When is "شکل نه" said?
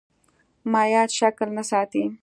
1.19-1.63